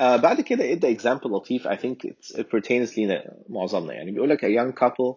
آه 0.00 0.16
بعد 0.16 0.40
كده 0.40 0.72
ادى 0.72 0.98
example 0.98 1.26
لطيف. 1.26 1.68
Think 1.68 2.08
it's, 2.10 2.36
it 2.38 2.44
pertains 2.44 2.98
لينا 2.98 3.24
معظمنا. 3.48 3.92
يعني 3.94 4.10
بيقول 4.10 4.30
لك 4.30 4.40
young 4.46 4.72
couple 4.84 5.14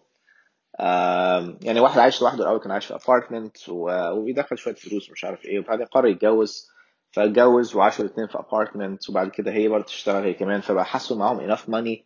آم، 0.80 1.58
يعني 1.62 1.80
واحد 1.80 1.98
عايش 1.98 2.22
لوحده 2.22 2.42
الأول 2.44 2.60
كان 2.60 2.70
عايش 2.72 2.86
في 2.86 2.94
apartment 2.94 3.56
وبيدخل 3.68 4.58
شوية 4.58 4.74
فلوس 4.74 5.08
ومش 5.10 5.24
عارف 5.24 5.44
إيه 5.44 5.58
وبعدين 5.58 5.86
قرر 5.86 6.06
يتجوز. 6.06 6.68
فاتجوز 7.12 7.76
وعاشوا 7.76 8.04
الاثنين 8.04 8.26
في 8.26 8.38
apartment 8.38 9.10
وبعد 9.10 9.30
كده 9.30 9.52
هي 9.52 9.68
برضه 9.68 9.84
تشتغل 9.84 10.24
هي 10.24 10.34
كمان. 10.34 10.60
فبقى 10.60 10.84
حسوا 10.84 11.16
معاهم 11.16 11.48
enough 11.54 11.60
money. 11.60 12.04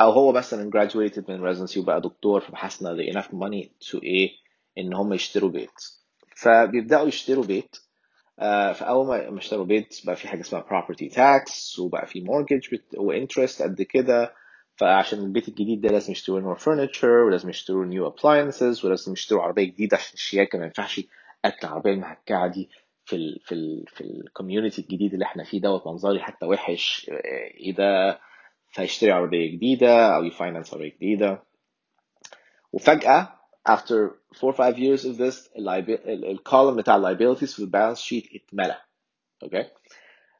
أو 0.00 0.10
هو 0.10 0.32
مثلا 0.32 0.70
graduated 0.70 1.28
من 1.30 1.54
residency 1.54 1.76
وبقى 1.78 2.00
دكتور 2.00 2.40
فحس 2.40 2.82
إن 2.82 3.12
enough 3.12 3.26
money 3.26 3.68
to 3.88 4.02
إيه؟ 4.02 4.30
إن 4.78 4.94
هم 4.94 5.12
يشتروا 5.12 5.50
بيت. 5.50 5.80
فبيبدأوا 6.36 7.08
يشتروا 7.08 7.44
بيت. 7.44 7.76
فأول 8.72 9.06
ما 9.06 9.38
اشتروا 9.38 9.64
بيت 9.64 10.00
بقى 10.06 10.16
في 10.16 10.28
حاجة 10.28 10.40
اسمها 10.40 10.62
property 10.62 11.12
tax 11.14 11.78
وبقى 11.78 12.06
في 12.06 12.24
mortgage 12.24 12.78
و 12.98 13.05
interest 13.05 13.62
قد 13.62 13.82
كده. 13.82 14.34
فعشان 14.76 15.18
البيت 15.18 15.48
الجديد 15.48 15.80
ده 15.80 15.88
لازم 15.88 16.12
يشتروا 16.12 16.54
more 16.54 16.58
furniture 16.58 17.04
ولازم 17.26 17.48
يشتروا 17.50 17.86
new 17.86 18.12
appliances 18.12 18.84
ولازم 18.84 19.12
يشتروا 19.12 19.42
عربية 19.42 19.64
جديدة 19.64 19.96
عشان 19.96 20.14
الشياكة 20.14 20.58
ما 20.58 20.64
ينفعش 20.64 21.00
أركن 21.44 21.66
العربيه 21.66 21.90
المهكعة 21.92 22.46
دي 22.48 22.70
في 23.04 23.16
ال 23.16 23.40
في 23.44 23.52
ال 23.52 23.84
في 23.88 24.00
ال 24.00 24.08
community 24.08 24.82
الجديد 24.82 25.12
اللي 25.12 25.24
إحنا 25.24 25.44
فيه 25.44 25.60
دوت. 25.60 25.86
منظري 25.86 26.20
حتى 26.20 26.46
وحش. 26.46 27.10
آه، 27.10 27.14
إيه 27.60 27.74
ده؟ 27.74 28.20
فيشتري 28.70 29.10
عربية 29.12 29.52
جديدة 29.52 30.16
أو 30.16 30.24
ي 30.24 30.30
finance 30.30 30.74
عربية 30.74 30.92
جديدة. 30.96 31.42
وفجأة 32.72 33.39
after 33.68 34.10
4 34.34 34.52
or 34.52 34.52
5 34.52 34.78
years 34.78 35.04
of 35.04 35.16
this 35.18 35.48
ال 35.56 35.73
column 35.73 36.76
بتاع 36.76 37.02
liabilities 37.02 37.52
في 37.54 37.58
ال 37.58 37.63
balance 37.63 38.00
sheet 38.00 38.24
اتملى. 38.34 38.76
Okay 39.42 39.70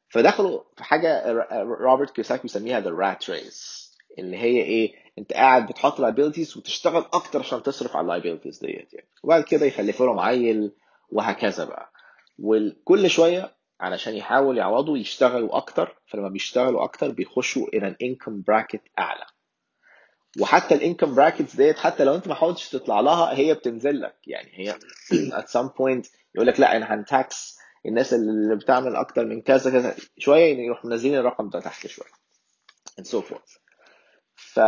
فدخلوا 0.09 0.61
في 0.77 0.84
حاجة 0.84 1.33
روبرت 1.62 2.11
كيوساكي 2.11 2.42
بيسميها 2.42 2.80
the 2.80 2.84
rat 2.84 3.25
race. 3.27 3.91
اللي 4.19 4.36
هي 4.36 4.62
إيه؟ 4.62 4.95
أنت 5.19 5.33
قاعد 5.33 5.67
بتحط 5.67 6.00
liabilities 6.00 6.56
وتشتغل 6.56 7.05
أكتر 7.12 7.39
عشان 7.39 7.62
تصرف 7.62 7.97
على 7.97 8.20
liabilities 8.20 8.61
ديت 8.61 8.92
يعني. 8.95 9.08
وبعد 9.23 9.45
كده 9.45 9.67
يخلفوا 9.67 10.06
لهم 10.06 10.20
عيل 10.20 10.73
وهكذا 11.11 11.64
بقى. 11.64 11.92
وكل 12.39 13.11
شوية 13.11 13.55
علشان 13.80 14.14
يحاولوا 14.17 14.55
يعوضوا 14.55 14.98
يشتغلوا 14.98 15.56
أكتر 15.56 15.97
فلما 16.06 16.28
بيشتغلوا 16.28 16.84
أكتر 16.84 17.11
بيخشوا 17.11 17.67
إلى 17.69 17.91
an 17.91 17.95
income 18.06 18.42
bracket 18.50 18.80
أعلى. 18.98 19.27
وحتى 20.41 20.75
ال 20.75 20.80
income 20.80 21.14
brackets 21.14 21.56
ديت 21.56 21.78
حتى 21.78 22.05
لو 22.05 22.14
أنت 22.14 22.28
ما 22.28 22.34
حاولتش 22.34 22.69
تطلع 22.69 23.00
لها 23.00 23.34
هي 23.39 23.55
بتنزل 23.55 24.00
لك. 24.00 24.17
يعني 24.27 24.50
هي 24.53 24.73
at 25.31 25.45
some 25.45 25.69
point 25.69 26.11
يقول 26.34 26.47
لك 26.47 26.61
لا 26.61 26.77
أنا 26.77 26.95
هنتاكس 26.95 27.59
الناس 27.86 28.14
اللي 28.14 28.56
بتعمل 28.56 28.97
أكتر 28.97 29.25
من 29.25 29.42
كذا 29.42 29.70
كذا. 29.70 29.97
شوية 30.19 30.56
يروح 30.56 30.84
منزلين 30.84 31.17
الرقم 31.17 31.48
ده 31.48 31.61
تحت 31.61 31.86
شوية. 31.86 32.11
And 33.01 33.05
so 33.05 33.23
forth. 33.23 33.58
ف 34.34 34.61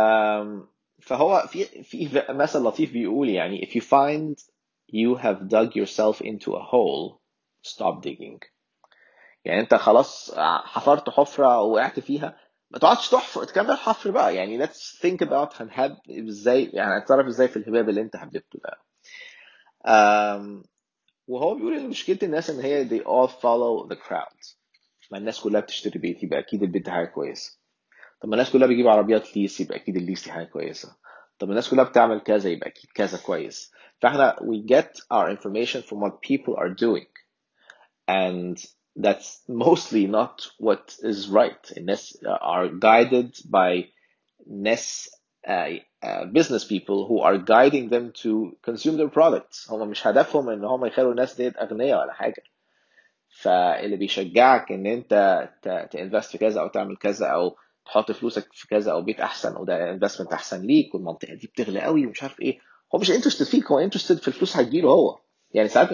فهو 1.01 1.47
في 1.47 1.83
في 1.83 2.23
مثل 2.29 2.59
لطيف 2.59 2.91
بيقول 2.93 3.29
يعني 3.29 3.61
if 3.65 3.69
you 3.69 3.81
find 3.81 4.43
you 4.91 5.21
have 5.21 5.47
dug 5.49 5.75
yourself 5.75 6.21
into 6.21 6.51
a 6.51 6.63
hole 6.71 7.19
stop 7.67 8.01
digging. 8.03 8.39
يعني 9.45 9.59
أنت 9.59 9.75
خلاص 9.75 10.33
حفرت 10.63 11.09
حفرة 11.09 11.61
وقعت 11.61 11.99
فيها 11.99 12.37
ما 12.72 12.78
تقعدش 12.78 13.08
تحفر 13.10 13.44
تكمل 13.44 13.76
حفر 13.76 14.10
بقى 14.10 14.34
يعني 14.36 14.66
let's 14.66 14.98
think 15.06 15.26
about 15.28 15.60
هنهب 15.60 15.96
ازاي 16.28 16.64
يعني 16.64 16.98
هتصرف 16.98 17.26
ازاي 17.26 17.48
في 17.48 17.56
الهباب 17.56 17.88
اللي 17.88 18.00
انت 18.00 18.16
هببته 18.16 18.60
ده 18.64 18.78
um, 19.86 20.66
وهو 21.26 21.54
بيقول 21.54 21.74
ان 21.76 21.88
مشكله 21.88 22.18
الناس 22.22 22.50
ان 22.50 22.60
هي 22.60 22.88
they 22.88 23.02
all 23.02 23.30
follow 23.30 23.88
the 23.92 23.96
crowd 24.08 24.54
ما 25.10 25.18
الناس 25.18 25.40
كلها 25.40 25.60
بتشتري 25.60 25.98
بيت 25.98 26.22
يبقى 26.22 26.38
اكيد 26.38 26.62
البيت 26.62 26.86
ده 26.86 26.92
حاجه 26.92 27.06
كويسه 27.06 27.58
طب 28.20 28.28
ما 28.28 28.34
الناس 28.34 28.50
كلها 28.50 28.66
بتجيب 28.66 28.88
عربيات 28.88 29.36
ليس 29.36 29.60
يبقى 29.60 29.76
اكيد 29.76 29.96
الليس 29.96 30.24
دي 30.24 30.32
حاجه 30.32 30.44
كويسه 30.44 30.96
طب 31.38 31.50
الناس 31.50 31.70
كلها 31.70 31.84
بتعمل 31.84 32.20
كذا 32.20 32.50
يبقى 32.50 32.68
اكيد 32.68 32.90
كذا 32.94 33.18
كويس 33.18 33.72
فاحنا 34.00 34.36
we 34.36 34.72
get 34.74 35.00
our 35.14 35.30
information 35.36 35.82
from 35.82 35.96
what 36.04 36.12
people 36.30 36.54
are 36.56 36.74
doing 36.74 37.08
and 38.10 38.56
that's 38.95 39.41
mostly 39.47 40.05
not 40.07 40.47
what 40.59 40.95
is 41.03 41.27
right. 41.29 41.71
الناس 41.77 42.17
are 42.41 42.67
guided 42.69 43.35
by 43.49 43.85
ناس 44.47 45.09
uh, 45.47 45.51
uh, 46.03 46.25
business 46.25 46.63
people 46.63 47.07
who 47.07 47.19
are 47.19 47.37
guiding 47.37 47.89
them 47.89 48.11
to 48.23 48.55
consume 48.61 48.97
their 48.97 49.09
products. 49.09 49.67
هم 49.71 49.89
مش 49.89 50.07
هدفهم 50.07 50.49
إن 50.49 50.63
هم 50.65 50.85
يخلوا 50.85 51.11
الناس 51.11 51.35
ديت 51.35 51.57
أغنياء 51.57 51.99
ولا 51.99 52.13
حاجة. 52.13 52.43
فاللي 53.41 53.97
بيشجعك 53.97 54.71
إن 54.71 54.85
أنت 54.85 55.49
ت 55.91 55.97
invest 55.97 56.31
في 56.31 56.37
كذا 56.37 56.61
أو 56.61 56.67
تعمل 56.67 56.97
كذا 56.97 57.25
أو 57.27 57.55
تحط 57.85 58.11
فلوسك 58.11 58.47
في 58.53 58.67
كذا 58.67 58.91
أو 58.91 59.01
بيت 59.01 59.19
أحسن 59.19 59.55
وده 59.57 59.91
investment 59.91 60.33
أحسن 60.33 60.61
ليك 60.61 60.95
والمنطقة 60.95 61.33
دي 61.33 61.47
بتغلى 61.47 61.81
قوي 61.81 62.05
ومش 62.05 62.23
عارف 62.23 62.41
إيه. 62.41 62.59
هو 62.95 62.99
مش 62.99 63.11
interested 63.11 63.45
فيك 63.45 63.71
هو 63.71 63.79
interested 63.79 64.17
في 64.17 64.27
الفلوس 64.27 64.57
هتجيله 64.57 64.89
هو. 64.89 65.19
يعني 65.51 65.69
ساعات 65.69 65.89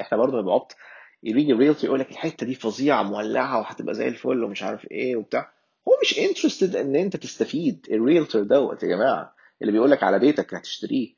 إحنا 0.00 0.18
برضه 0.18 0.32
بنبقى 0.32 0.54
عبط 0.54 0.76
يجي 1.22 1.52
ال 1.52 1.56
realtor 1.56 1.84
يقول 1.84 2.00
لك 2.00 2.10
الحتة 2.10 2.46
دي 2.46 2.54
فظيعة 2.54 3.02
مولعة 3.02 3.58
وهتبقى 3.58 3.94
زي 3.94 4.08
الفل 4.08 4.44
ومش 4.44 4.62
عارف 4.62 4.86
إيه 4.90 5.16
وبتاع. 5.16 5.52
هو 5.88 5.92
مش 6.02 6.18
interested 6.18 6.76
إن 6.76 6.96
أنت 6.96 7.16
تستفيد. 7.16 7.86
ال 7.90 7.97
realtor 7.97 8.42
دوت 8.42 8.82
يا 8.82 8.88
جماعة 8.88 9.34
اللي 9.62 9.72
بيقول 9.72 9.90
لك 9.90 10.02
على 10.02 10.18
بيتك 10.18 10.54
هتشتريه. 10.54 11.14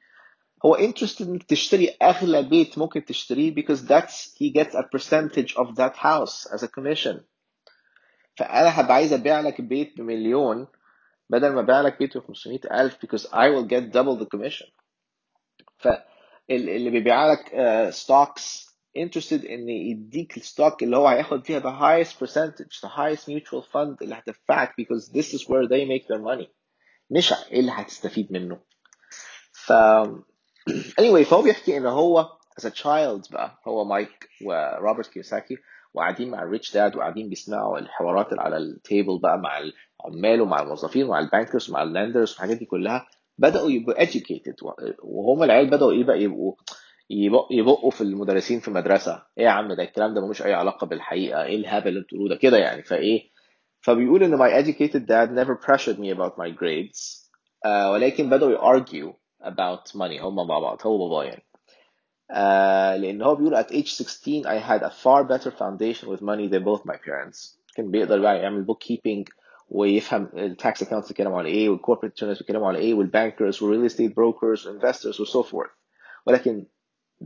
هو 0.65 0.77
interested 0.77 1.21
إنك 1.23 1.43
تشتري 1.43 1.89
أغلى 2.03 2.43
بيت 2.43 2.79
ممكن 2.79 3.05
تشتريه 3.05 3.55
because 3.55 3.79
that's 3.79 4.35
he 4.39 4.51
gets 4.61 4.75
a 4.75 4.83
percentage 4.97 5.55
of 5.57 5.75
that 5.77 5.97
house 5.97 6.47
as 6.55 6.63
a 6.63 6.69
commission. 6.69 7.17
فأنا 8.37 8.81
هبقى 8.81 8.95
عايز 8.95 9.13
أبيع 9.13 9.41
لك 9.41 9.61
بيت 9.61 9.97
بمليون 9.97 10.67
بدل 11.31 11.53
ما 11.53 11.61
أبيع 11.61 11.81
لك 11.81 11.99
بيت 11.99 12.17
ب 12.19 12.21
500 12.21 12.61
ألف 12.73 12.97
because 13.07 13.23
I 13.27 13.49
will 13.49 13.67
get 13.69 13.93
double 13.93 14.25
the 14.25 14.27
commission. 14.37 14.71
فاللي 15.79 16.91
بيبيع 16.91 17.33
لك 17.33 17.41
uh, 17.47 17.95
stocks 17.97 18.72
interested 18.99 19.51
ان 19.51 19.69
يديك 19.69 20.37
ال 20.37 20.44
stock 20.44 20.83
اللي 20.83 20.97
هو 20.97 21.09
هياخد 21.09 21.45
فيها 21.45 21.61
the 21.61 21.81
highest 21.81 22.13
percentage 22.13 22.81
the 22.81 22.89
highest 22.91 23.25
mutual 23.29 23.63
fund 23.73 23.97
اللي 24.03 24.15
هتدفعك 24.15 24.73
because 24.81 25.13
this 25.13 25.35
is 25.35 25.41
where 25.43 25.67
they 25.69 25.85
make 25.85 26.07
their 26.07 26.23
money. 26.23 26.49
مش 27.11 27.33
إيه 27.33 27.61
اللي 27.61 27.73
هتستفيد 27.75 28.33
منه. 28.33 28.61
ف 29.53 29.73
anyway 31.01 31.23
فهو 31.23 31.43
بيحكي 31.43 31.77
إن 31.77 31.87
هو 31.87 32.29
as 32.61 32.65
a 32.65 32.71
child 32.71 33.33
بقى 33.33 33.59
هو 33.69 33.85
مايك 33.85 34.29
وروبرت 34.45 35.07
كيوساكي 35.13 35.57
وقاعدين 35.95 36.31
مع 36.31 36.43
ال 36.43 36.49
rich 36.49 36.75
dad 36.75 36.97
وقاعدين 36.97 37.29
بيسمعوا 37.29 37.79
الحوارات 37.79 38.31
اللي 38.31 38.43
على 38.43 38.57
ال 38.57 38.67
table 38.67 39.19
بقى 39.19 39.39
مع 39.39 39.59
العمال 39.59 40.41
ومع 40.41 40.63
الموظفين 40.63 41.05
ومع 41.07 41.19
ال 41.21 41.27
bankers 41.27 41.71
ومع 41.71 41.83
ال 41.83 41.89
lenders 41.89 42.31
والحاجات 42.31 42.57
دي 42.57 42.65
كلها 42.65 43.07
بدأوا 43.39 43.71
يبقوا 43.71 44.05
educated. 44.05 44.55
وهم 45.03 45.43
العيال 45.43 45.71
بدأوا 45.71 45.93
إيه 45.93 46.05
بقى 46.05 46.23
يبقوا 46.23 46.55
يبقوا 47.51 47.91
في 47.91 48.01
المدرسين 48.01 48.61
في 48.61 48.69
المدرسة 48.69 49.23
إيه 49.39 49.45
يا 49.45 49.51
عم 49.51 49.73
ده 49.73 49.83
الكلام 49.83 50.15
ده 50.15 50.21
ملوش 50.25 50.43
أي 50.43 50.53
علاقة 50.55 50.87
بالحقيقة. 50.87 51.45
إيه 51.45 51.57
الهبل 51.57 51.89
اللي 51.89 52.01
بتقولوه 52.01 52.29
ده؟ 52.29 52.37
كده 52.37 52.57
يعني. 52.59 52.83
فإيه؟ 52.83 53.31
فبيقول 53.81 54.23
إن 54.23 54.39
my 54.39 54.65
educated 54.65 55.01
dad 55.07 55.31
never 55.31 55.57
pressured 55.67 55.99
me 55.99 56.11
about 56.17 56.33
my 56.39 56.51
grades 56.61 57.29
uh, 57.67 57.91
ولكن 57.93 58.31
بدأوا 58.31 58.75
argue 58.79 59.13
about 59.45 59.93
money. 59.95 60.21
هما 60.23 60.45
مع 60.45 60.59
بعض. 60.59 60.79
هو 60.87 61.09
بابا 61.09 61.25
يعني. 61.25 61.43
uh, 62.33 63.01
لأن 63.01 63.23
هو 63.23 63.35
بيقول 63.35 63.57
at 63.65 63.67
age 63.69 63.89
16 63.89 64.43
I 64.45 64.59
had 64.61 64.83
a 64.83 64.91
far 64.91 65.25
better 65.25 65.51
foundation 65.51 66.09
with 66.09 66.21
money 66.23 66.49
than 66.49 66.65
both 66.65 66.85
my 66.87 66.97
parents. 66.97 67.59
كان 67.77 67.91
بيقدر 67.91 68.21
بقى 68.21 68.39
يعمل 68.39 68.67
book 68.67 68.85
keeping 68.93 69.25
ويفهم 69.69 70.29
التاكس 70.35 70.85
accounts 70.85 71.09
بيتكلموا 71.09 71.39
على 71.39 71.49
إيه 71.49 71.77
والcorporate 71.77 72.09
attorneys 72.21 72.39
بيتكلموا 72.39 72.69
على 72.69 72.79
إيه 72.79 72.95
والbankers 72.95 73.55
والreal 73.57 73.93
estate 73.93 74.11
brokers 74.13 74.65
والinvestors 74.67 75.21
وso 75.21 75.43
forth. 75.43 75.71
ولكن 76.27 76.67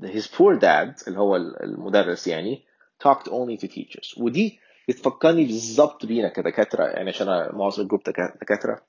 his 0.04 0.26
poor 0.26 0.58
dad 0.60 1.08
اللي 1.08 1.18
هو 1.18 1.36
المدرس 1.36 2.26
يعني 2.26 2.64
talked 3.08 3.28
only 3.28 3.60
to 3.60 3.68
teachers. 3.68 4.18
ودي 4.20 4.58
بتفكرني 4.88 5.44
بالظبط 5.44 6.06
بينا 6.06 6.28
كدكاترة 6.28 6.84
يعني 6.84 7.08
عشان 7.08 7.28
أنا 7.28 7.52
معظم 7.52 7.82
ال 7.82 7.86
group 7.86 8.02
دكاترة. 8.40 8.82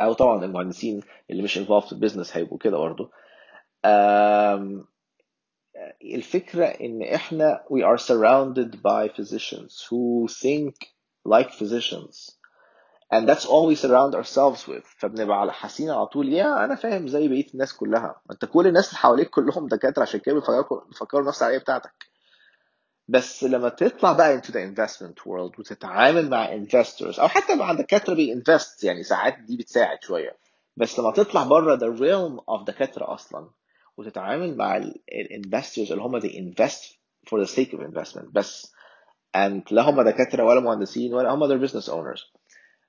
أو 0.00 0.12
طبعا 0.12 0.44
المهندسين 0.44 1.02
اللي 1.30 1.42
مش 1.42 1.58
involved 1.58 1.86
في 1.86 1.92
ال 1.92 1.97
business 1.97 2.36
هيبقوا 2.36 2.58
كده 2.58 2.78
برضه 2.78 3.10
الفكرة 6.04 6.64
إن 6.64 7.02
إحنا 7.02 7.64
we 7.72 7.82
are 7.84 7.98
surrounded 8.02 8.76
by 8.82 9.08
physicians 9.08 9.86
who 9.90 10.28
think 10.28 10.74
like 11.28 11.50
physicians. 11.52 12.37
And 13.14 13.26
that's 13.28 13.46
all 13.46 13.66
we 13.66 13.74
surround 13.74 14.14
ourselves 14.14 14.68
with. 14.68 14.84
فبنبقى 14.98 15.52
حاسين 15.52 15.90
على 15.90 16.06
طول. 16.06 16.28
يا 16.32 16.64
أنا 16.64 16.74
فاهم 16.74 17.08
زي 17.08 17.28
بقية 17.28 17.46
الناس 17.54 17.72
كلها. 17.72 18.20
أنت 18.30 18.44
كل 18.44 18.66
الناس 18.66 18.88
اللي 18.88 18.98
حواليك 18.98 19.30
كلهم 19.30 19.68
دكاترة 19.68 20.02
عشان 20.02 20.20
كده 20.20 20.34
بيفكروا 20.88 21.28
نفس 21.28 21.42
العقلية 21.42 21.58
بتاعتك. 21.58 22.04
بس 23.08 23.44
لما 23.44 23.68
تطلع 23.68 24.12
بقى 24.12 24.40
into 24.40 24.44
the 24.44 24.56
investment 24.74 25.22
world 25.26 25.58
وتتعامل 25.58 26.30
مع 26.30 26.46
investors 26.46 27.18
أو 27.20 27.28
حتى 27.28 27.54
مع 27.54 27.72
دكاترة 27.72 28.14
بي 28.14 28.32
invest 28.32 28.84
يعني 28.84 29.02
ساعات 29.02 29.38
دي 29.38 29.56
بتساعد 29.56 29.98
شوية. 30.02 30.36
بس 30.76 30.98
لما 30.98 31.12
تطلع 31.12 31.42
بره 31.44 31.76
the 31.76 31.98
realm 31.98 32.40
of 32.54 32.64
دكاترة 32.64 33.14
أصلا 33.14 33.50
وتتعامل 33.96 34.56
مع 34.56 34.76
ال 35.12 35.20
investors 35.20 35.92
اللي 35.92 36.02
هم 36.04 36.20
they 36.20 36.32
invest 36.32 36.84
for 37.30 37.38
the 37.44 37.50
sake 37.56 37.72
of 37.72 37.80
investment 37.80 38.32
بس 38.32 38.72
and 39.36 39.62
لا 39.72 39.82
هم 39.90 40.02
دكاترة 40.02 40.44
ولا 40.44 40.60
مهندسين 40.60 41.14
ولا 41.14 41.30
هم 41.34 41.48
they're 41.48 41.70
business 41.70 41.88
owners. 41.88 42.37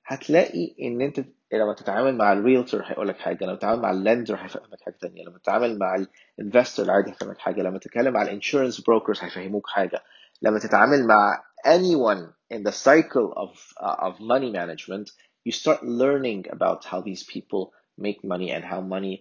هتلاقي 0.09 0.75
ان 0.81 1.01
انت 1.01 1.19
لما 1.53 1.73
تتعامل 1.73 2.17
مع 2.17 2.33
الريلتور 2.33 2.81
هيقول 2.85 3.07
لك 3.07 3.17
حاجه 3.17 3.45
لما 3.45 3.55
تتعامل 3.55 3.81
مع 3.81 3.91
اللندر 3.91 4.35
هيفهمك 4.35 4.81
حاجه 4.81 4.95
ثانيه 5.01 5.23
لما 5.23 5.37
تتعامل 5.39 5.79
مع 5.79 5.95
الانفستور 6.39 6.85
العادي 6.85 7.11
هيفهمك 7.11 7.37
حاجه 7.37 7.61
لما 7.61 7.79
تتكلم 7.79 8.13
مع 8.13 8.21
الانشورنس 8.21 8.81
بروكرز 8.81 9.19
هيفهموك 9.21 9.67
حاجه 9.67 10.03
لما 10.41 10.59
تتعامل 10.59 11.07
مع 11.07 11.43
anyone 11.67 12.33
in 12.53 12.61
the 12.63 12.71
cycle 12.71 13.33
of 13.35 13.51
uh, 13.85 13.95
of 14.07 14.13
money 14.19 14.51
management 14.51 15.07
you 15.47 15.51
start 15.51 15.81
learning 15.83 16.41
about 16.55 16.83
how 16.91 17.01
these 17.01 17.23
people 17.23 17.63
make 17.97 18.19
money 18.23 18.49
and 18.55 18.63
how 18.63 18.81
money 18.81 19.15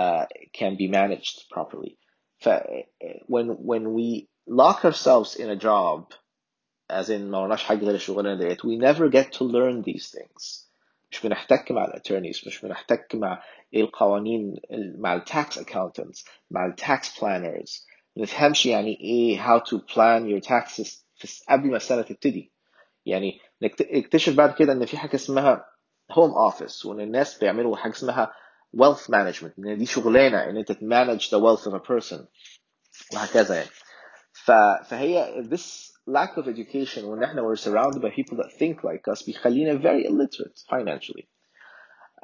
uh, 0.00 0.24
can 0.58 0.72
be 0.76 0.86
managed 0.88 1.36
properly 1.54 1.96
ف 2.38 2.48
when 3.28 3.46
when 3.70 3.84
we 3.96 4.28
lock 4.62 4.84
ourselves 4.84 5.30
in 5.42 5.48
a 5.50 5.56
job 5.68 5.98
as 6.92 7.06
in 7.06 7.10
ما 7.20 7.38
ورناش 7.38 7.64
حاجه 7.64 7.84
غير 7.84 7.94
الشغلانه 7.94 8.38
ديت 8.48 8.60
we 8.60 8.80
never 8.82 9.12
get 9.12 9.36
to 9.38 9.42
learn 9.42 9.84
these 9.84 10.10
things 10.10 10.70
مش 11.10 11.20
بنحتك 11.26 11.72
مع 11.72 11.84
الاتورنيز 11.84 12.42
مش 12.46 12.60
بنحتك 12.60 13.14
مع 13.14 13.42
القوانين 13.76 14.60
مع 14.98 15.14
التاكس 15.14 15.58
accountants 15.58 16.24
مع 16.50 16.66
التاكس 16.66 17.18
planners 17.18 17.86
ما 18.16 18.22
نفهمش 18.22 18.66
يعني 18.66 19.00
ايه 19.00 19.38
how 19.38 19.60
to 19.60 19.76
plan 19.78 20.22
your 20.30 20.48
taxes 20.48 20.88
في 21.16 21.42
قبل 21.48 21.70
ما 21.70 21.76
السنه 21.76 22.02
تبتدي 22.02 22.52
يعني 23.06 23.40
نكتشف 23.62 24.34
بعد 24.34 24.54
كده 24.54 24.72
ان 24.72 24.86
في 24.86 24.96
حاجه 24.98 25.14
اسمها 25.14 25.66
هوم 26.10 26.30
اوفيس 26.30 26.86
وان 26.86 27.00
الناس 27.00 27.38
بيعملوا 27.38 27.76
حاجه 27.76 27.92
اسمها 27.92 28.32
wealth 28.76 29.04
management 29.10 29.50
ان 29.58 29.78
دي 29.78 29.86
شغلانه 29.86 30.38
ان 30.44 30.56
انت 30.56 30.72
manage 30.72 31.26
the 31.26 31.40
wealth 31.42 31.64
of 31.70 31.74
a 31.74 31.80
person 31.88 32.20
وهكذا 33.14 33.54
يعني 33.54 33.70
فهي 34.84 35.44
this 35.50 35.92
lack 36.06 36.36
of 36.38 36.46
education 36.48 36.98
وان 37.04 37.22
احنا 37.22 37.42
we're 37.42 37.58
surrounded 37.58 38.00
by 38.02 38.10
people 38.10 38.36
that 38.36 38.50
think 38.58 38.84
like 38.84 39.14
us 39.14 39.26
بيخلينا 39.26 39.78
very 39.78 40.06
illiterate 40.06 40.64
financially 40.74 41.24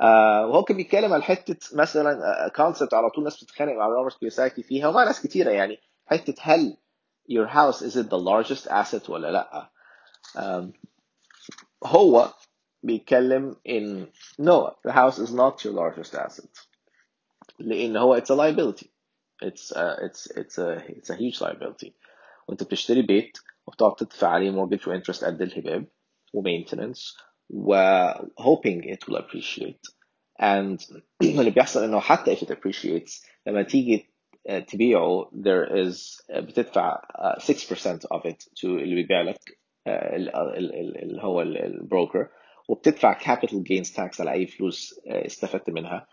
آه 0.00 0.46
وهو 0.46 0.62
كان 0.64 0.76
بيتكلم 0.76 1.12
على 1.12 1.22
حته 1.22 1.56
مثلا 1.76 2.48
كونسبت 2.56 2.94
على 2.94 3.10
طول 3.10 3.18
الناس 3.18 3.44
بتتخانق 3.44 3.72
مع 3.72 3.86
روبرت 3.86 4.18
كيوساكي 4.18 4.62
فيها 4.62 4.88
ومع 4.88 5.04
ناس 5.04 5.22
كتيره 5.22 5.50
يعني 5.50 5.78
حته 6.06 6.34
هل 6.40 6.76
your 7.32 7.46
house 7.48 7.82
is 7.82 7.96
it 7.96 8.08
the 8.10 8.18
largest 8.18 8.66
asset 8.68 9.10
ولا 9.10 9.30
لا 9.32 9.70
um, 10.36 10.64
هو 11.84 12.32
بيتكلم 12.82 13.56
in 13.68 14.06
no 14.42 14.70
the 14.88 14.92
house 14.92 15.18
is 15.18 15.32
not 15.32 15.64
your 15.64 15.72
largest 15.72 16.14
asset 16.14 16.66
لان 17.58 17.96
هو 17.96 18.20
it's 18.20 18.30
a 18.30 18.34
liability 18.34 18.86
it's 19.44 19.72
a, 19.76 19.96
it's 20.06 20.26
it's 20.36 20.58
a 20.58 20.82
it's 20.88 21.10
a 21.10 21.16
huge 21.16 21.40
liability 21.40 21.92
وانت 22.48 22.62
بتشتري 22.62 23.02
بيت 23.02 23.38
وبتقعد 23.70 23.94
تدفع 23.94 24.28
عليه 24.28 24.50
mortgage 24.52 24.88
وانترست 24.88 25.24
قد 25.24 25.42
الهباب 25.42 25.86
ومينتننس 26.34 27.16
و 27.50 27.76
hoping 28.40 28.82
it 28.94 29.08
will 29.08 29.18
appreciate 29.18 29.90
and 30.42 31.00
اللي 31.22 31.50
بيحصل 31.50 31.84
انه 31.84 32.00
حتى 32.00 32.36
if 32.36 32.38
it 32.38 32.48
appreciates 32.50 33.26
لما 33.46 33.62
تيجي 33.62 34.06
تبيعه 34.68 35.30
there 35.34 35.70
is 35.86 36.22
بتدفع 36.36 37.02
6% 37.38 37.42
of 38.14 38.20
it 38.30 38.42
to 38.60 38.64
اللي 38.64 38.94
بيبيع 38.94 39.22
لك 39.22 39.58
اللي 39.86 41.22
هو 41.22 41.42
البروكر 41.42 42.28
وبتدفع 42.68 43.18
capital 43.18 43.56
gains 43.72 43.88
tax 43.96 44.20
على 44.20 44.32
اي 44.32 44.46
فلوس 44.46 45.00
استفدت 45.06 45.70
منها 45.70 46.06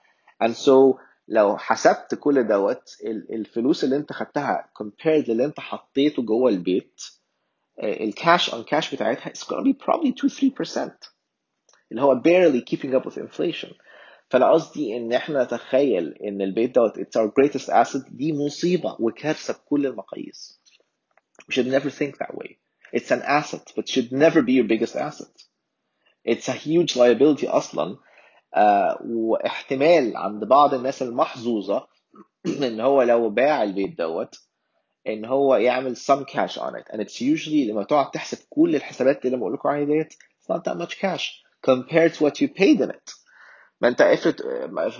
and 0.43 0.51
so 0.51 0.99
لو 1.27 1.57
حسبت 1.57 2.15
كل 2.15 2.47
دوت 2.47 2.83
الفلوس 3.05 3.83
اللي 3.83 3.95
انت 3.95 4.13
خدتها 4.13 4.69
compared 4.83 5.29
للي 5.29 5.45
انت 5.45 5.59
حطيته 5.59 6.23
جوه 6.23 6.49
البيت 6.49 7.01
الكاش 7.83 8.51
on 8.51 8.63
cash 8.63 8.93
بتاعتها 8.93 9.33
is 9.33 9.43
gonna 9.43 9.63
be 9.63 9.73
probably 9.85 10.11
2-3% 10.11 10.91
اللي 11.91 12.01
هو 12.01 12.21
barely 12.21 12.61
keeping 12.61 12.93
up 12.93 13.05
with 13.09 13.17
inflation 13.17 13.73
فانا 14.29 14.51
قصدي 14.51 14.97
ان 14.97 15.13
احنا 15.13 15.43
نتخيل 15.43 16.13
ان 16.23 16.41
البيت 16.41 16.75
دوت 16.75 16.99
it's 16.99 17.21
our 17.21 17.27
greatest 17.27 17.67
asset 17.69 18.09
دي 18.11 18.33
مصيبه 18.33 18.95
وكارثه 18.99 19.53
بكل 19.53 19.85
المقاييس 19.85 20.61
we 21.41 21.53
should 21.55 21.67
never 21.67 21.89
think 21.89 22.11
that 22.17 22.35
way 22.35 22.57
it's 22.95 23.11
an 23.11 23.21
asset 23.21 23.73
but 23.77 23.87
should 23.87 24.11
never 24.11 24.41
be 24.41 24.53
your 24.53 24.67
biggest 24.67 24.95
asset 24.95 25.35
it's 26.29 26.47
a 26.49 26.53
huge 26.53 26.95
liability 26.95 27.47
اصلا 27.49 27.97
uh, 28.55 29.01
واحتمال 29.05 30.17
عند 30.17 30.43
بعض 30.43 30.73
الناس 30.73 31.01
المحظوظه 31.01 31.87
ان 32.45 32.79
هو 32.79 33.01
لو 33.01 33.29
باع 33.29 33.63
البيت 33.63 33.97
دوت 33.97 34.35
ان 35.07 35.25
هو 35.25 35.55
يعمل 35.55 35.97
some 35.97 36.23
cash 36.25 36.57
on 36.57 36.73
it 36.75 36.93
and 36.93 36.99
it's 37.01 37.15
usually 37.21 37.69
لما 37.69 37.83
تقعد 37.83 38.11
تحسب 38.11 38.37
كل 38.49 38.75
الحسابات 38.75 39.25
اللي 39.25 39.37
بقول 39.37 39.53
لكم 39.53 39.69
عليها 39.69 39.85
ديت 39.85 40.13
it's 40.13 40.53
not 40.55 40.59
that 40.59 40.77
much 40.77 40.93
cash 40.99 41.43
compared 41.69 42.13
to 42.13 42.23
what 42.25 42.33
you 42.41 42.47
paid 42.47 42.79
in 42.81 42.89
it 42.89 43.15
ما 43.81 43.87
انت 43.87 44.01
افرض 44.01 44.35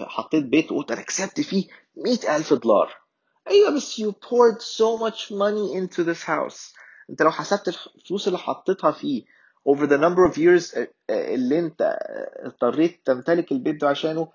حطيت 0.08 0.44
بيت 0.44 0.72
وقلت 0.72 0.92
انا 0.92 1.02
كسبت 1.02 1.42
فيه 1.42 1.68
100000 1.98 2.54
دولار 2.54 2.96
ايوه 3.48 3.70
بس 3.76 4.02
you 4.02 4.06
poured 4.12 4.62
so 4.62 5.00
much 5.04 5.32
money 5.32 5.76
into 5.80 6.04
this 6.06 6.24
house 6.28 6.74
انت 7.10 7.22
لو 7.22 7.32
حسبت 7.32 7.68
الفلوس 7.68 8.28
اللي 8.28 8.40
حطيتها 8.40 8.92
فيه 8.92 9.24
over 9.70 9.82
the 9.88 9.98
number 9.98 10.32
of 10.32 10.38
years 10.38 10.78
اللي 11.10 11.60
انت 11.60 11.98
اضطريت 12.40 13.02
تمتلك 13.06 13.52
البيت 13.52 13.82
ده 13.82 13.88
عشانه 13.90 14.28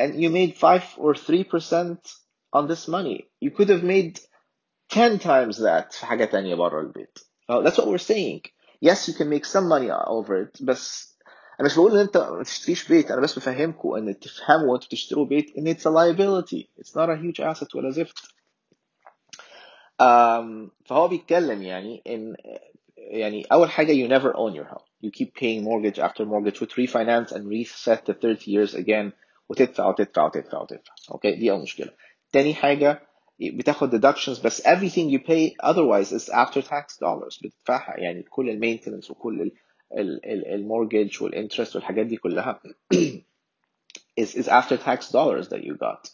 and 0.00 0.12
you 0.14 0.30
made 0.30 0.56
5 0.58 0.98
or 0.98 1.14
3% 1.14 1.98
on 2.56 2.66
this 2.68 2.88
money 2.88 3.26
you 3.44 3.50
could 3.50 3.68
have 3.68 3.82
made 3.84 4.18
10 4.88 5.18
times 5.18 5.56
that 5.58 5.92
في 5.92 6.06
حاجة 6.06 6.24
تانية 6.24 6.54
بره 6.54 6.80
البيت 6.80 7.18
oh, 7.52 7.62
that's 7.62 7.76
what 7.76 7.86
we're 7.86 8.06
saying 8.12 8.40
yes 8.84 9.08
you 9.08 9.14
can 9.14 9.28
make 9.28 9.44
some 9.46 9.68
money 9.68 9.90
over 9.90 10.46
it 10.46 10.64
بس 10.64 11.12
انا 11.60 11.68
مش 11.68 11.74
بقول 11.76 11.92
ان 11.92 11.98
انت 11.98 12.16
ما 12.16 12.42
تشتريش 12.42 12.88
بيت 12.88 13.10
انا 13.10 13.20
بس 13.20 13.38
بفهمكم 13.38 13.94
ان 13.94 14.18
تفهموا 14.18 14.72
وانتوا 14.72 14.88
تشتروا 14.88 15.26
بيت 15.26 15.56
ان 15.58 15.74
it's 15.74 15.80
a 15.80 15.90
liability 15.90 16.66
it's 16.80 16.90
not 16.94 17.08
a 17.08 17.16
huge 17.16 17.40
asset 17.40 17.74
ولا 17.74 17.90
زفت 17.90 18.18
um, 20.02 20.70
فهو 20.86 21.08
بيتكلم 21.08 21.62
يعني 21.62 22.02
ان 22.06 22.36
يعني 22.96 23.44
اول 23.52 23.70
حاجه 23.70 23.92
you 23.92 24.10
never 24.10 24.32
own 24.34 24.54
your 24.54 24.74
home 24.74 24.84
you 25.06 25.10
keep 25.10 25.28
paying 25.34 25.62
mortgage 25.64 25.98
after 25.98 26.24
mortgage 26.24 26.60
with 26.60 26.72
refinance 26.72 27.32
and 27.32 27.46
reset 27.48 28.06
to 28.06 28.12
30 28.14 28.50
years 28.50 28.74
again 28.74 29.12
وتدفع 29.48 29.88
وتدفع 29.88 30.24
وتدفع 30.24 30.60
وتدفع 30.60 30.94
اوكي 31.10 31.32
دي 31.36 31.50
اول 31.50 31.62
مشكله 31.62 31.92
تاني 32.32 32.54
حاجه 32.54 33.02
بتاخد 33.39 33.95
deductions 33.95 34.43
بس 34.43 34.67
everything 34.67 35.09
you 35.11 35.19
pay 35.19 35.55
otherwise 35.63 36.11
is 36.11 36.29
after 36.29 36.61
tax 36.61 36.97
dollars. 36.97 37.39
بتدفعها 37.43 37.99
يعني 37.99 38.23
كل 38.23 38.49
ال 38.49 38.54
maintenance 38.54 39.11
وكل 39.11 39.51
ال 40.27 40.38
mortgage 40.38 41.23
وال 41.23 41.33
interest 41.33 41.75
والحاجات 41.75 42.05
دي 42.05 42.17
كلها 42.17 42.59
is, 44.21 44.35
is 44.35 44.47
after 44.47 44.77
tax 44.77 45.11
dollars 45.11 45.49
that 45.49 45.63
you 45.63 45.75
got. 45.77 46.09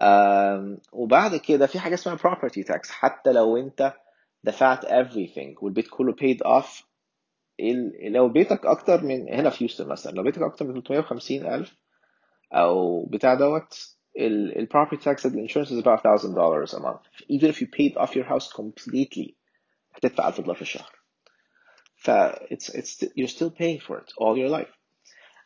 Um, 0.00 0.80
وبعد 0.92 1.36
كده 1.36 1.66
في 1.66 1.78
حاجة 1.78 1.94
اسمها 1.94 2.16
property 2.16 2.64
tax. 2.64 2.90
حتى 2.90 3.32
لو 3.32 3.56
انت 3.56 3.92
دفعت 4.44 4.86
everything 4.86 5.62
والبيت 5.62 5.88
كله 5.88 6.12
paid 6.12 6.38
off 6.46 6.88
لو 8.02 8.28
بيتك 8.28 8.66
أكتر 8.66 9.04
من 9.04 9.28
هنا 9.28 9.50
في 9.50 9.64
هيوستن 9.64 9.88
مثلا 9.88 10.12
لو 10.12 10.22
بيتك 10.22 10.42
أكتر 10.42 10.66
من 10.66 10.82
350 10.82 11.46
ألف 11.54 11.76
أو 12.52 13.06
بتاع 13.06 13.34
دوت 13.34 13.97
ال 14.19 14.67
property 14.71 14.97
tax 15.03 15.25
and 15.25 15.33
the 15.33 15.39
insurance 15.47 15.71
is 15.71 15.79
about 15.79 16.03
thousand 16.03 16.33
dollars 16.35 16.73
a 16.73 16.79
month 16.79 17.01
even 17.29 17.49
if 17.49 17.61
you 17.61 17.67
paid 17.67 17.97
off 17.97 18.15
your 18.15 18.25
house 18.33 18.47
completely 18.53 19.35
هتدفع 19.93 20.27
1000 20.27 20.41
دولار 20.41 20.55
في 20.55 20.61
الشهر 20.61 20.91
ف 21.95 22.11
it's 22.53 22.69
it's 22.69 23.03
you're 23.17 23.33
still 23.37 23.51
paying 23.51 23.79
for 23.87 23.97
it 23.97 24.11
all 24.17 24.37
your 24.37 24.49
life 24.59 24.73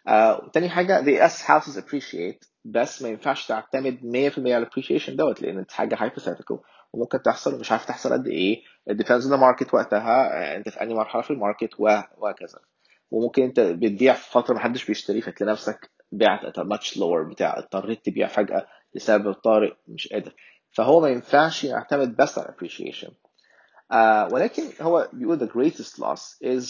uh, 0.10 0.50
تاني 0.54 0.70
حاجة 0.70 1.02
the 1.04 1.30
S 1.32 1.42
houses 1.42 1.78
appreciate 1.78 2.48
بس 2.66 3.02
ما 3.02 3.10
ينفعش 3.10 3.48
تعتمد 3.48 4.00
100% 4.00 4.38
على 4.38 4.66
appreciation 4.66 5.10
دوت 5.10 5.42
لأن 5.42 5.66
حاجة 5.70 5.96
hypothetical 5.96 6.58
وممكن 6.94 7.22
تحصل 7.22 7.54
ومش 7.54 7.72
عارف 7.72 7.86
تحصل 7.86 8.14
قد 8.14 8.28
إيه 8.28 8.62
it 8.90 8.94
depends 8.94 9.24
on 9.26 9.30
the 9.30 9.38
market 9.38 9.74
وقتها 9.74 10.56
أنت 10.58 10.70
في 10.70 10.82
أي 10.82 10.94
مرحلة 10.94 11.22
في 11.22 11.32
الماركت 11.32 11.70
وهكذا 11.80 12.60
وممكن 13.12 13.44
أنت 13.44 13.60
بتبيع 13.60 14.14
في 14.14 14.32
فترة 14.32 14.54
محدش 14.54 14.86
بيشتري 14.86 15.22
فتلاقي 15.22 15.52
نفسك 15.52 15.92
بعت 16.13 16.41
at 16.47 16.59
a 16.61 16.65
much 16.65 16.99
بتاع 17.31 17.59
اضطريت 17.59 18.05
تبيع 18.07 18.29
فجأة 18.29 18.67
لسبب 18.95 19.33
طارئ 19.33 19.73
مش 19.89 20.09
قادر. 20.09 20.33
فهو 20.71 21.01
ما 21.01 21.09
ينفعش 21.09 21.65
يعتمد 21.65 22.17
بس 22.17 22.39
على 22.39 22.49
appreciation 22.49 23.13
آه، 23.93 24.29
uh, 24.29 24.33
ولكن 24.33 24.63
هو 24.81 25.09
بيقول 25.13 25.39
the 25.39 25.53
greatest 25.53 25.99
loss 25.99 26.39
is 26.45 26.67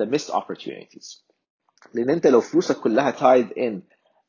the 0.00 0.06
missed 0.06 0.34
opportunities. 0.34 1.22
لأن 1.94 2.10
أنت 2.10 2.26
لو 2.26 2.40
فلوسك 2.40 2.76
كلها 2.76 3.12
tied 3.12 3.48
in 3.48 3.80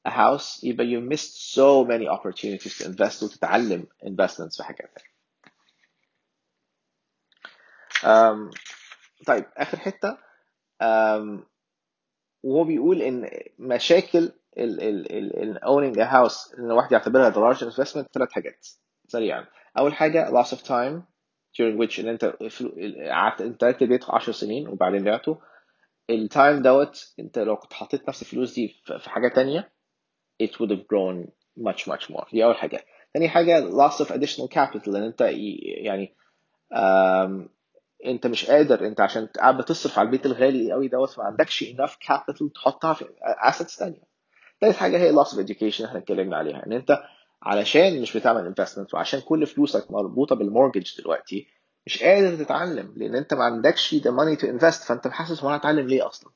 a 0.08 0.12
house 0.12 0.64
يبقى 0.64 0.86
you 0.86 1.14
missed 1.14 1.54
so 1.56 1.86
many 1.88 2.08
opportunities 2.18 2.78
to 2.78 2.86
invest 2.86 3.24
وتتعلم 3.24 3.88
investments 4.06 4.58
في 4.58 4.64
حاجات. 4.64 4.92
تانية 4.96 5.16
um, 8.04 8.52
طيب 9.28 9.46
آخر 9.58 9.78
حتة. 9.78 10.18
um, 10.84 11.40
وهو 12.44 12.64
بيقول 12.64 13.02
إن 13.02 13.30
مشاكل 13.60 14.32
ال 14.58 14.82
ال 14.82 15.12
ال 15.12 15.58
ال 15.58 15.60
owning 15.64 15.98
a 15.98 16.06
house 16.12 16.60
إن 16.60 16.66
الواحد 16.72 16.92
يعتبرها 16.92 17.32
the 17.32 17.36
large 17.56 17.62
investment 17.62 18.06
ثلاث 18.14 18.32
حاجات 18.32 18.68
سريعا. 19.08 19.46
أول 19.78 19.94
حاجة 19.94 20.30
loss 20.32 20.48
of 20.48 20.60
time 20.60 21.02
during 21.58 21.78
which 21.80 22.00
إن 22.00 22.08
أنت 22.08 22.26
قعدت 23.10 23.42
أنت 23.42 23.64
قعدت 23.64 23.82
البيت 23.82 24.10
10 24.10 24.32
سنين 24.34 24.68
وبعدين 24.68 25.04
بعته. 25.04 25.38
التايم 26.10 26.62
دوت 26.62 27.14
أنت 27.20 27.40
لو 27.40 27.56
كنت 27.56 27.74
حطيت 27.74 28.08
نفس 28.08 28.22
الفلوس 28.22 28.54
دي 28.54 28.68
في 29.00 29.10
حاجة 29.10 29.28
تانية 29.28 29.72
it 30.44 30.52
would 30.52 30.70
have 30.72 30.86
grown 30.88 31.28
much 31.60 31.88
much 31.92 32.10
more. 32.12 32.32
دي 32.32 32.44
أول 32.46 32.56
حاجة. 32.56 32.86
تاني 33.14 33.30
حاجة 33.30 33.70
loss 33.70 33.94
of 33.94 34.08
additional 34.08 34.48
capital 34.48 34.88
لأن 34.88 35.04
أنت 35.04 35.22
يعني 35.62 36.16
أنت 38.06 38.28
مش 38.28 38.46
قادر 38.46 38.88
أنت 38.88 39.02
عشان 39.02 39.26
قاعد 39.28 39.58
بتصرف 39.58 40.00
على 40.00 40.06
البيت 40.06 40.26
الغالي 40.26 40.72
قوي 40.72 40.88
دوت 40.88 41.18
ما 41.20 41.24
عندكش 41.26 41.64
enough 41.64 41.92
capital 42.08 42.52
تحطها 42.56 42.94
في 42.94 43.06
assets 43.50 43.78
تانية. 43.78 44.15
تالت 44.62 44.76
حاجة 44.76 44.98
هي 44.98 45.16
loss 45.16 45.28
of 45.28 45.38
education 45.38 45.82
إحنا 45.82 45.98
اتكلمنا 46.00 46.38
عليها 46.38 46.66
إن 46.66 46.74
أنت 46.74 47.04
علشان 47.44 48.02
مش 48.02 48.18
بتعمل 48.18 48.54
investment 48.56 48.94
وعشان 48.94 49.20
كل 49.22 49.48
فلوسك 49.48 49.92
مربوطة 49.92 50.36
بالمورجج 50.36 51.02
دلوقتي 51.02 51.48
مش 51.86 52.04
قادر 52.04 52.44
تتعلم 52.44 52.94
لأن 52.98 53.16
أنت 53.16 53.34
ما 53.34 53.44
عندكش 53.44 53.96
the 53.96 54.08
money 54.12 54.40
to 54.40 54.44
invest 54.46 54.88
فأنت 54.88 55.08
حاسس 55.08 55.44
أنا 55.44 55.56
هتعلم 55.56 55.88
ليه 55.88 56.08
أصلا؟ 56.08 56.32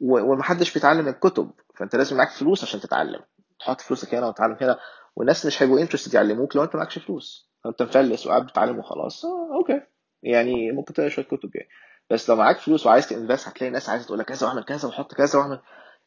ومحدش 0.00 0.74
بيتعلم 0.74 1.08
الكتب 1.08 1.50
فأنت 1.76 1.96
لازم 1.96 2.16
معاك 2.16 2.30
فلوس 2.30 2.64
عشان 2.64 2.80
تتعلم. 2.80 3.20
تحط 3.60 3.80
فلوسك 3.80 4.14
هنا 4.14 4.26
وتتعلم 4.26 4.56
هنا 4.60 4.78
والناس 5.16 5.46
مش 5.46 5.62
هيبقوا 5.62 5.80
interested 5.80 6.14
يعلموك 6.14 6.56
لو 6.56 6.64
أنت 6.64 6.76
معكش 6.76 6.98
فلوس. 6.98 7.50
انت 7.66 7.82
مفلس 7.82 8.26
وقاعد 8.26 8.46
بتتعلم 8.46 8.78
وخلاص 8.78 9.24
آه 9.24 9.54
okay. 9.54 9.80
يعني 10.22 10.72
ممكن 10.72 10.94
تقرأ 10.94 11.08
شوية 11.08 11.24
كتب 11.24 11.50
يعني. 11.56 11.68
بس 12.10 12.30
لو 12.30 12.36
معاك 12.36 12.58
فلوس 12.58 12.86
وعايز 12.86 13.08
ت 13.08 13.14
invest 13.14 13.48
هتلاقي 13.48 13.70
ناس 13.70 13.88
عايزة 13.88 14.06
تقول 14.06 14.18
لك 14.18 14.26
كذا 14.26 14.46
واعمل 14.46 14.64
كذا 14.64 14.88
وحط 14.88 15.14
كذا 15.14 15.38
واعمل. 15.38 15.60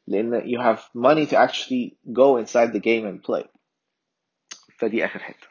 لان 0.07 0.41
you 0.41 0.59
have 0.61 0.81
money 0.95 1.27
to 1.27 1.37
actually 1.37 1.97
go 2.13 2.37
inside 2.37 2.73
the 2.73 2.81
game 2.81 3.07
and 3.07 3.23
play 3.23 3.45
فدي 4.79 5.05
اخر 5.05 5.19
حته 5.19 5.47